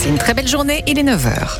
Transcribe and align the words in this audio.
Passez 0.00 0.08
une 0.08 0.16
très 0.16 0.32
belle 0.32 0.48
journée, 0.48 0.82
il 0.86 0.98
est 0.98 1.02
9h. 1.02 1.58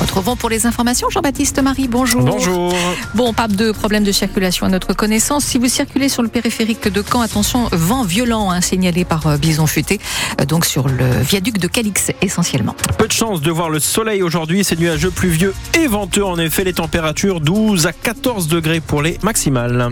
retrouvons 0.00 0.36
pour 0.36 0.48
les 0.48 0.64
informations 0.64 1.10
Jean-Baptiste 1.10 1.60
Marie. 1.60 1.88
Bonjour. 1.88 2.22
Bonjour. 2.22 2.72
Bon, 3.16 3.32
pas 3.32 3.48
de 3.48 3.72
problème 3.72 4.04
de 4.04 4.12
circulation 4.12 4.64
à 4.64 4.68
notre 4.68 4.92
connaissance. 4.92 5.44
Si 5.44 5.58
vous 5.58 5.66
circulez 5.66 6.08
sur 6.08 6.22
le 6.22 6.28
périphérique 6.28 6.86
de 6.86 7.02
Caen, 7.02 7.20
attention, 7.20 7.68
vent 7.72 8.04
violent 8.04 8.52
hein, 8.52 8.60
signalé 8.60 9.04
par 9.04 9.26
euh, 9.26 9.36
Bison 9.38 9.66
Futé, 9.66 9.98
euh, 10.40 10.44
donc 10.44 10.66
sur 10.66 10.88
le 10.88 11.04
viaduc 11.20 11.58
de 11.58 11.66
Calix 11.66 12.12
essentiellement. 12.22 12.76
Peu 12.96 13.08
de 13.08 13.12
chance 13.12 13.40
de 13.40 13.50
voir 13.50 13.70
le 13.70 13.80
soleil 13.80 14.22
aujourd'hui, 14.22 14.62
c'est 14.62 14.78
nuageux, 14.78 15.10
pluvieux 15.10 15.52
et 15.74 15.88
venteux. 15.88 16.24
En 16.24 16.38
effet, 16.38 16.62
les 16.62 16.74
températures 16.74 17.40
12 17.40 17.86
à 17.86 17.92
14 17.92 18.46
degrés 18.46 18.80
pour 18.80 19.02
les 19.02 19.18
maximales. 19.24 19.90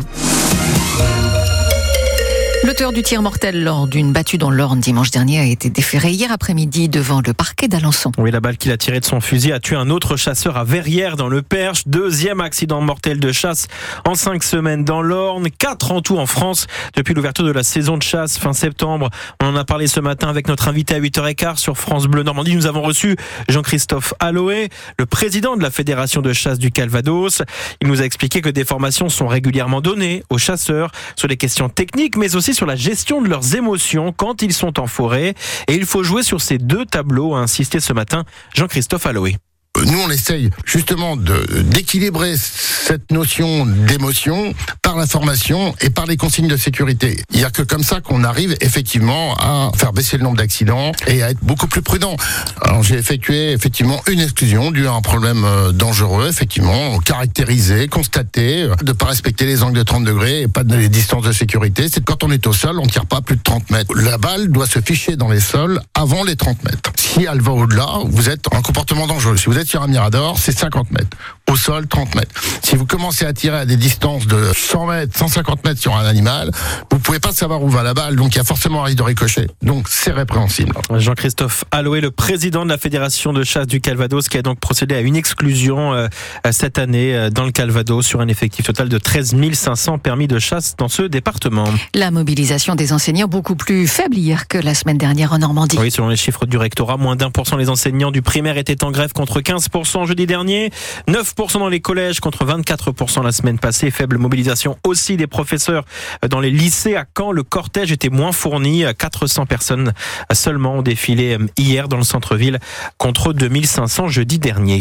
L'auteur 2.64 2.92
du 2.92 3.02
tir 3.02 3.22
mortel 3.22 3.62
lors 3.62 3.86
d'une 3.86 4.12
battue 4.12 4.38
dans 4.38 4.50
l'Orne 4.50 4.80
dimanche 4.80 5.10
dernier 5.10 5.38
a 5.38 5.44
été 5.44 5.70
déféré 5.70 6.10
hier 6.10 6.32
après-midi 6.32 6.88
devant 6.88 7.20
le 7.24 7.32
parquet 7.32 7.68
d'Alençon. 7.68 8.10
Oui, 8.18 8.30
la 8.30 8.40
balle 8.40 8.56
qu'il 8.56 8.72
a 8.72 8.76
tirée 8.76 8.98
de 8.98 9.04
son 9.04 9.20
fusil 9.20 9.52
a 9.52 9.60
tué 9.60 9.76
un 9.76 9.88
autre 9.90 10.16
chasseur 10.16 10.56
à 10.56 10.64
Verrières 10.64 11.16
dans 11.16 11.28
le 11.28 11.42
Perche. 11.42 11.82
Deuxième 11.86 12.40
accident 12.40 12.80
mortel 12.80 13.20
de 13.20 13.30
chasse 13.30 13.68
en 14.04 14.14
cinq 14.14 14.42
semaines 14.42 14.84
dans 14.84 15.02
l'Orne. 15.02 15.48
Quatre 15.50 15.92
en 15.92 16.00
tout 16.00 16.18
en 16.18 16.26
France 16.26 16.66
depuis 16.96 17.14
l'ouverture 17.14 17.44
de 17.44 17.52
la 17.52 17.62
saison 17.62 17.98
de 17.98 18.02
chasse 18.02 18.38
fin 18.38 18.52
septembre. 18.52 19.10
On 19.42 19.46
en 19.46 19.56
a 19.56 19.64
parlé 19.64 19.86
ce 19.86 20.00
matin 20.00 20.28
avec 20.28 20.48
notre 20.48 20.68
invité 20.68 20.94
à 20.94 21.00
8h15 21.00 21.58
sur 21.58 21.76
France 21.78 22.06
Bleu 22.06 22.22
Normandie. 22.24 22.56
Nous 22.56 22.66
avons 22.66 22.82
reçu 22.82 23.16
Jean-Christophe 23.48 24.14
Alloé, 24.18 24.70
le 24.98 25.06
président 25.06 25.56
de 25.56 25.62
la 25.62 25.70
Fédération 25.70 26.20
de 26.20 26.32
chasse 26.32 26.58
du 26.58 26.72
Calvados. 26.72 27.42
Il 27.80 27.88
nous 27.88 28.02
a 28.02 28.04
expliqué 28.04 28.40
que 28.40 28.50
des 28.50 28.64
formations 28.64 29.08
sont 29.08 29.28
régulièrement 29.28 29.80
données 29.80 30.24
aux 30.30 30.38
chasseurs 30.38 30.90
sur 31.16 31.28
les 31.28 31.36
questions 31.36 31.68
techniques, 31.68 32.16
mais 32.16 32.34
aussi 32.34 32.45
sur 32.52 32.66
la 32.66 32.76
gestion 32.76 33.22
de 33.22 33.28
leurs 33.28 33.54
émotions 33.54 34.12
quand 34.12 34.42
ils 34.42 34.52
sont 34.52 34.80
en 34.80 34.86
forêt. 34.86 35.34
Et 35.68 35.74
il 35.74 35.86
faut 35.86 36.02
jouer 36.02 36.22
sur 36.22 36.40
ces 36.40 36.58
deux 36.58 36.84
tableaux, 36.86 37.34
a 37.34 37.38
insisté 37.38 37.80
ce 37.80 37.92
matin 37.92 38.24
Jean-Christophe 38.54 39.06
Alloé 39.06 39.36
nous, 39.84 39.98
on 39.98 40.10
essaye 40.10 40.50
justement 40.64 41.16
d'équilibrer 41.16 42.34
cette 42.36 43.10
notion 43.12 43.66
d'émotion 43.66 44.54
par 44.96 45.02
la 45.02 45.06
formation 45.06 45.74
et 45.82 45.90
par 45.90 46.06
les 46.06 46.16
consignes 46.16 46.48
de 46.48 46.56
sécurité. 46.56 47.22
Il 47.30 47.36
n'y 47.36 47.44
a 47.44 47.50
que 47.50 47.60
comme 47.60 47.82
ça 47.82 48.00
qu'on 48.00 48.24
arrive 48.24 48.56
effectivement 48.62 49.36
à 49.36 49.70
faire 49.76 49.92
baisser 49.92 50.16
le 50.16 50.22
nombre 50.22 50.38
d'accidents 50.38 50.92
et 51.06 51.22
à 51.22 51.32
être 51.32 51.40
beaucoup 51.42 51.66
plus 51.66 51.82
prudent. 51.82 52.16
Alors 52.62 52.82
j'ai 52.82 52.94
effectué 52.94 53.52
effectivement 53.52 54.00
une 54.08 54.20
exclusion 54.20 54.70
due 54.70 54.86
à 54.86 54.92
un 54.92 55.02
problème 55.02 55.44
euh, 55.44 55.72
dangereux, 55.72 56.28
effectivement, 56.30 56.98
caractérisé, 57.00 57.88
constaté, 57.88 58.70
de 58.82 58.92
pas 58.92 59.04
respecter 59.04 59.44
les 59.44 59.62
angles 59.62 59.76
de 59.76 59.82
30 59.82 60.04
degrés 60.04 60.42
et 60.42 60.48
pas 60.48 60.64
de 60.64 60.74
les 60.74 60.88
distances 60.88 61.24
de 61.24 61.32
sécurité. 61.32 61.88
C'est 61.92 62.02
quand 62.02 62.24
on 62.24 62.30
est 62.30 62.46
au 62.46 62.54
sol, 62.54 62.78
on 62.80 62.86
tire 62.86 63.04
pas 63.04 63.20
plus 63.20 63.36
de 63.36 63.42
30 63.42 63.68
mètres. 63.70 63.94
La 63.94 64.16
balle 64.16 64.48
doit 64.48 64.66
se 64.66 64.78
ficher 64.80 65.16
dans 65.16 65.28
les 65.28 65.40
sols 65.40 65.78
avant 65.92 66.24
les 66.24 66.36
30 66.36 66.64
mètres. 66.64 66.92
Si 66.96 67.26
elle 67.30 67.42
va 67.42 67.52
au-delà, 67.52 67.86
vous 68.06 68.30
êtes 68.30 68.46
en 68.54 68.62
comportement 68.62 69.06
dangereux. 69.06 69.36
Si 69.36 69.46
vous 69.46 69.58
êtes 69.58 69.68
sur 69.68 69.82
un 69.82 69.88
mirador, 69.88 70.38
c'est 70.38 70.58
50 70.58 70.90
mètres. 70.90 71.16
Au 71.50 71.56
sol, 71.56 71.86
30 71.86 72.14
mètres. 72.14 72.34
Si 72.62 72.76
vous 72.76 72.86
commencez 72.86 73.24
à 73.24 73.32
tirer 73.32 73.58
à 73.58 73.66
des 73.66 73.76
distances 73.76 74.26
de 74.26 74.52
100 74.54 74.85
mètres, 74.86 75.16
150 75.16 75.64
mètres 75.64 75.80
sur 75.80 75.94
un 75.94 76.04
animal, 76.04 76.50
vous 76.90 76.98
pouvez 76.98 77.20
pas 77.20 77.32
savoir 77.32 77.62
où 77.62 77.68
va 77.68 77.82
la 77.82 77.94
balle, 77.94 78.16
donc 78.16 78.34
il 78.34 78.38
y 78.38 78.40
a 78.40 78.44
forcément 78.44 78.82
un 78.82 78.84
risque 78.84 78.98
de 78.98 79.02
ricochet. 79.02 79.46
Donc 79.62 79.86
c'est 79.88 80.12
répréhensible. 80.12 80.72
Jean-Christophe 80.94 81.64
Alloué, 81.70 82.00
le 82.00 82.10
président 82.10 82.64
de 82.64 82.70
la 82.70 82.78
Fédération 82.78 83.32
de 83.32 83.44
chasse 83.44 83.66
du 83.66 83.80
Calvados, 83.80 84.28
qui 84.28 84.38
a 84.38 84.42
donc 84.42 84.58
procédé 84.60 84.94
à 84.94 85.00
une 85.00 85.16
exclusion 85.16 85.92
euh, 85.92 86.08
cette 86.50 86.78
année 86.78 87.14
euh, 87.14 87.30
dans 87.30 87.44
le 87.44 87.52
Calvados 87.52 88.06
sur 88.06 88.20
un 88.20 88.28
effectif 88.28 88.66
total 88.66 88.88
de 88.88 88.98
13 88.98 89.34
500 89.52 89.98
permis 89.98 90.28
de 90.28 90.38
chasse 90.38 90.76
dans 90.76 90.88
ce 90.88 91.02
département. 91.02 91.66
La 91.94 92.10
mobilisation 92.10 92.74
des 92.74 92.92
enseignants 92.92 93.28
beaucoup 93.28 93.56
plus 93.56 93.86
faible 93.86 94.16
hier 94.16 94.48
que 94.48 94.58
la 94.58 94.74
semaine 94.74 94.98
dernière 94.98 95.32
en 95.32 95.38
Normandie. 95.38 95.76
Oui, 95.78 95.90
selon 95.90 96.08
les 96.08 96.16
chiffres 96.16 96.46
du 96.46 96.56
rectorat, 96.56 96.96
moins 96.96 97.16
d'un 97.16 97.30
pour 97.30 97.46
cent 97.46 97.56
les 97.56 97.68
enseignants 97.68 98.10
du 98.10 98.22
primaire 98.22 98.56
étaient 98.58 98.84
en 98.84 98.90
grève 98.90 99.12
contre 99.12 99.40
15% 99.40 100.06
jeudi 100.06 100.26
dernier, 100.26 100.70
9% 101.08 101.58
dans 101.58 101.68
les 101.68 101.80
collèges 101.80 102.20
contre 102.20 102.44
24% 102.44 103.22
la 103.22 103.32
semaine 103.32 103.58
passée. 103.58 103.90
Faible 103.90 104.18
mobilisation 104.18 104.75
aussi 104.84 105.16
des 105.16 105.26
professeurs 105.26 105.84
dans 106.28 106.40
les 106.40 106.50
lycées. 106.50 106.96
À 106.96 107.04
Caen, 107.16 107.32
le 107.32 107.42
cortège 107.42 107.92
était 107.92 108.10
moins 108.10 108.32
fourni. 108.32 108.84
400 108.98 109.46
personnes 109.46 109.92
seulement 110.32 110.76
ont 110.76 110.82
défilé 110.82 111.38
hier 111.56 111.88
dans 111.88 111.96
le 111.96 112.04
centre-ville 112.04 112.58
contre 112.98 113.32
2500 113.32 114.08
jeudi 114.08 114.38
dernier. 114.38 114.80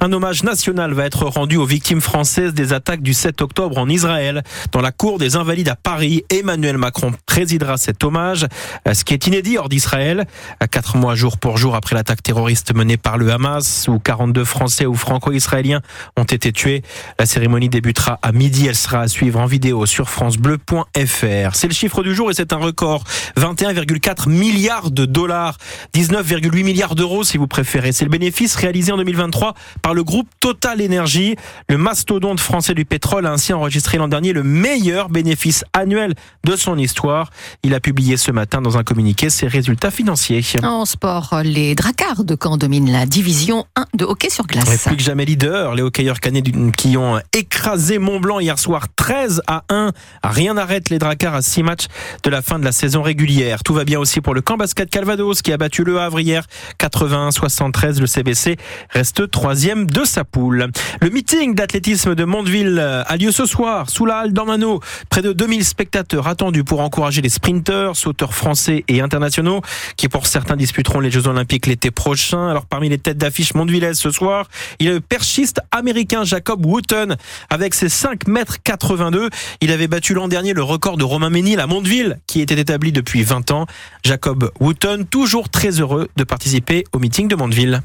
Un 0.00 0.12
hommage 0.12 0.42
national 0.42 0.92
va 0.92 1.04
être 1.06 1.24
rendu 1.24 1.56
aux 1.56 1.64
victimes 1.64 2.00
françaises 2.00 2.54
des 2.54 2.72
attaques 2.72 3.02
du 3.02 3.14
7 3.14 3.40
octobre 3.42 3.78
en 3.78 3.88
Israël. 3.88 4.42
Dans 4.72 4.80
la 4.80 4.92
cour 4.92 5.18
des 5.18 5.36
Invalides 5.36 5.68
à 5.68 5.76
Paris, 5.76 6.24
Emmanuel 6.30 6.78
Macron 6.78 7.12
présidera 7.30 7.76
cet 7.76 8.02
hommage, 8.02 8.48
ce 8.92 9.04
qui 9.04 9.14
est 9.14 9.24
inédit 9.28 9.56
hors 9.56 9.68
d'Israël. 9.68 10.26
Quatre 10.72 10.96
mois 10.96 11.14
jour 11.14 11.38
pour 11.38 11.58
jour 11.58 11.76
après 11.76 11.94
l'attaque 11.94 12.24
terroriste 12.24 12.74
menée 12.74 12.96
par 12.96 13.18
le 13.18 13.30
Hamas, 13.30 13.86
où 13.86 14.00
42 14.00 14.44
Français 14.44 14.84
ou 14.84 14.96
Franco-Israéliens 14.96 15.80
ont 16.16 16.24
été 16.24 16.52
tués. 16.52 16.82
La 17.20 17.26
cérémonie 17.26 17.68
débutera 17.68 18.18
à 18.22 18.32
midi. 18.32 18.66
Elle 18.66 18.74
sera 18.74 19.02
à 19.02 19.06
suivre 19.06 19.38
en 19.38 19.46
vidéo 19.46 19.86
sur 19.86 20.10
francebleu.fr. 20.10 21.54
C'est 21.54 21.68
le 21.68 21.72
chiffre 21.72 22.02
du 22.02 22.16
jour 22.16 22.32
et 22.32 22.34
c'est 22.34 22.52
un 22.52 22.56
record. 22.56 23.04
21,4 23.36 24.28
milliards 24.28 24.90
de 24.90 25.04
dollars. 25.04 25.56
19,8 25.94 26.64
milliards 26.64 26.96
d'euros 26.96 27.22
si 27.22 27.38
vous 27.38 27.46
préférez. 27.46 27.92
C'est 27.92 28.04
le 28.04 28.10
bénéfice 28.10 28.56
réalisé 28.56 28.90
en 28.90 28.96
2023 28.96 29.54
par 29.82 29.94
le 29.94 30.02
groupe 30.02 30.28
Total 30.40 30.82
Energy. 30.82 31.36
Le 31.68 31.78
mastodonte 31.78 32.40
français 32.40 32.74
du 32.74 32.84
pétrole 32.84 33.26
a 33.26 33.30
ainsi 33.30 33.52
enregistré 33.52 33.98
l'an 33.98 34.08
dernier 34.08 34.32
le 34.32 34.42
meilleur 34.42 35.10
bénéfice 35.10 35.64
annuel 35.74 36.14
de 36.42 36.56
son 36.56 36.76
histoire. 36.76 37.19
Il 37.62 37.74
a 37.74 37.80
publié 37.80 38.16
ce 38.16 38.30
matin 38.30 38.62
dans 38.62 38.78
un 38.78 38.84
communiqué 38.84 39.30
ses 39.30 39.46
résultats 39.46 39.90
financiers. 39.90 40.42
En 40.62 40.84
sport, 40.84 41.40
les 41.44 41.74
Dracards 41.74 42.24
de 42.24 42.36
Caen 42.40 42.56
dominent 42.56 42.90
la 42.90 43.06
division 43.06 43.66
1 43.76 43.84
de 43.94 44.04
hockey 44.04 44.30
sur 44.30 44.46
glace. 44.46 44.84
plus 44.86 44.96
que 44.96 45.02
jamais 45.02 45.24
leader, 45.24 45.74
les 45.74 45.82
hockeyeurs 45.82 46.20
canets 46.20 46.44
qui 46.76 46.96
ont 46.96 47.20
écrasé 47.32 47.98
Mont-Blanc 47.98 48.40
hier 48.40 48.58
soir 48.58 48.86
13 48.96 49.42
à 49.46 49.64
1. 49.68 49.90
Rien 50.22 50.54
n'arrête 50.54 50.90
les 50.90 50.98
Dracards 50.98 51.34
à 51.34 51.42
6 51.42 51.62
matchs 51.62 51.86
de 52.22 52.30
la 52.30 52.42
fin 52.42 52.58
de 52.58 52.64
la 52.64 52.72
saison 52.72 53.02
régulière. 53.02 53.62
Tout 53.62 53.74
va 53.74 53.84
bien 53.84 53.98
aussi 53.98 54.20
pour 54.20 54.34
le 54.34 54.40
camp 54.40 54.56
basket 54.56 54.88
Calvados 54.90 55.42
qui 55.42 55.52
a 55.52 55.56
battu 55.56 55.84
le 55.84 56.00
Havre 56.00 56.20
hier 56.20 56.44
81-73. 56.78 58.00
Le 58.00 58.06
CBC 58.06 58.56
reste 58.90 59.30
troisième 59.30 59.86
de 59.86 60.04
sa 60.04 60.24
poule. 60.24 60.68
Le 61.00 61.10
meeting 61.10 61.54
d'athlétisme 61.54 62.14
de 62.14 62.24
Mondeville 62.24 62.78
a 62.78 63.16
lieu 63.16 63.32
ce 63.32 63.46
soir 63.46 63.90
sous 63.90 64.06
la 64.06 64.18
halle 64.18 64.32
d'Ornano. 64.32 64.80
Près 65.08 65.22
de 65.22 65.32
2000 65.32 65.64
spectateurs 65.64 66.28
attendus 66.28 66.64
pour 66.64 66.80
encourager 66.80 67.09
les 67.18 67.28
sprinteurs, 67.28 67.96
sauteurs 67.96 68.34
français 68.34 68.84
et 68.86 69.00
internationaux 69.00 69.60
qui 69.96 70.08
pour 70.08 70.26
certains 70.26 70.56
disputeront 70.56 71.00
les 71.00 71.10
Jeux 71.10 71.26
Olympiques 71.26 71.66
l'été 71.66 71.90
prochain. 71.90 72.48
Alors 72.48 72.66
parmi 72.66 72.88
les 72.88 72.98
têtes 72.98 73.18
d'affiche 73.18 73.54
mondevillaises 73.54 73.98
ce 73.98 74.10
soir, 74.10 74.48
il 74.78 74.86
y 74.86 74.88
a 74.88 74.92
le 74.92 75.00
perchiste 75.00 75.60
américain 75.72 76.22
Jacob 76.22 76.64
Wooten 76.64 77.16
avec 77.50 77.74
ses 77.74 77.88
5 77.88 78.28
mètres 78.28 78.62
82. 78.62 79.28
Il 79.60 79.72
avait 79.72 79.88
battu 79.88 80.14
l'an 80.14 80.28
dernier 80.28 80.52
le 80.52 80.62
record 80.62 80.96
de 80.96 81.04
Romain 81.04 81.30
Ménil 81.30 81.58
à 81.58 81.66
Mondeville 81.66 82.18
qui 82.28 82.40
était 82.40 82.58
établi 82.58 82.92
depuis 82.92 83.24
20 83.24 83.50
ans. 83.50 83.66
Jacob 84.04 84.50
Wooten, 84.60 85.04
toujours 85.06 85.48
très 85.48 85.80
heureux 85.80 86.08
de 86.16 86.24
participer 86.24 86.84
au 86.92 87.00
meeting 87.00 87.26
de 87.26 87.34
Mondeville. 87.34 87.82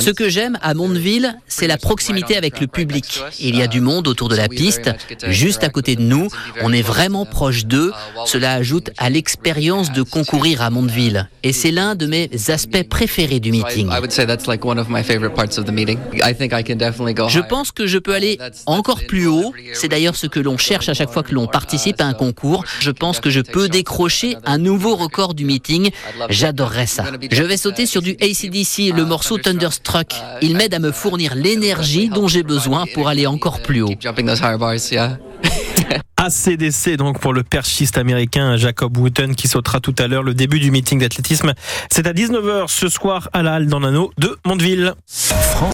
Ce 0.00 0.10
que 0.10 0.28
j'aime 0.28 0.58
à 0.62 0.74
Mondeville, 0.74 1.34
c'est 1.48 1.66
la 1.66 1.76
proximité 1.76 2.36
avec 2.36 2.60
le 2.60 2.68
public. 2.68 3.20
Il 3.40 3.56
y 3.56 3.62
a 3.62 3.66
du 3.66 3.80
monde 3.80 4.06
autour 4.06 4.28
de 4.28 4.36
la 4.36 4.48
piste, 4.48 4.90
juste 5.28 5.64
à 5.64 5.68
côté 5.68 5.96
de 5.96 6.02
nous. 6.02 6.28
On 6.62 6.72
est 6.72 6.82
vraiment 6.82 7.26
proche 7.26 7.66
d'eux. 7.66 7.92
Cela 8.26 8.52
ajoute 8.54 8.90
à 8.98 9.10
l'expérience 9.10 9.92
de 9.92 10.02
concourir 10.02 10.62
à 10.62 10.70
Mondeville. 10.70 11.28
Et 11.42 11.52
c'est 11.52 11.72
l'un 11.72 11.96
de 11.96 12.06
mes 12.06 12.30
aspects 12.48 12.88
préférés 12.88 13.40
du 13.40 13.50
meeting. 13.50 13.88
Je 17.28 17.40
pense 17.40 17.72
que 17.72 17.86
je 17.88 17.98
peux 17.98 18.14
aller 18.14 18.38
encore 18.66 19.00
plus 19.06 19.26
haut. 19.26 19.52
C'est 19.74 19.88
d'ailleurs 19.88 20.14
ce 20.14 20.28
que 20.28 20.38
l'on 20.38 20.58
cherche 20.58 20.88
à 20.88 20.94
chaque 20.94 21.10
fois 21.10 21.24
que 21.24 21.34
l'on 21.34 21.48
participe 21.48 22.00
à 22.00 22.04
un 22.04 22.14
concours. 22.14 22.64
Je 22.78 22.92
pense 22.92 23.18
que 23.18 23.30
je 23.30 23.40
peux 23.40 23.68
décrocher 23.68 24.36
un 24.44 24.58
nouveau 24.58 24.94
record 24.94 25.34
du 25.34 25.44
meeting. 25.44 25.90
J'adorerais 26.52 26.86
ça. 26.86 27.04
Je 27.30 27.42
vais 27.44 27.56
sauter 27.56 27.86
sur 27.86 28.02
du 28.02 28.10
ACDC, 28.20 28.94
le 28.94 29.06
morceau 29.06 29.38
Thunderstruck. 29.38 30.12
Il 30.42 30.54
m'aide 30.54 30.74
à 30.74 30.80
me 30.80 30.92
fournir 30.92 31.34
l'énergie 31.34 32.10
dont 32.10 32.28
j'ai 32.28 32.42
besoin 32.42 32.84
pour 32.92 33.08
aller 33.08 33.26
encore 33.26 33.62
plus 33.62 33.80
haut. 33.80 33.94
ACDC 36.18 36.96
donc 36.98 37.20
pour 37.20 37.32
le 37.32 37.42
perchiste 37.42 37.96
américain 37.96 38.58
Jacob 38.58 38.94
Wooten 38.98 39.34
qui 39.34 39.48
sautera 39.48 39.80
tout 39.80 39.94
à 39.98 40.08
l'heure 40.08 40.22
le 40.22 40.34
début 40.34 40.60
du 40.60 40.70
meeting 40.70 41.00
d'athlétisme. 41.00 41.54
C'est 41.90 42.06
à 42.06 42.12
19h 42.12 42.68
ce 42.68 42.88
soir 42.90 43.30
à 43.32 43.42
la 43.42 43.54
Halle 43.54 43.66
d'Anano 43.66 44.12
de 44.18 44.36
Mondeville. 44.44 44.92